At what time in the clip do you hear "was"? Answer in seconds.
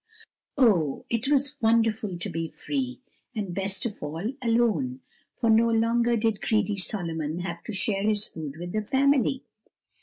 1.27-1.57